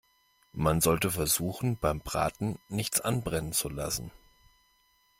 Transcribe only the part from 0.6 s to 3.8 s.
sollte versuchen, beim Braten nichts anbrennen zu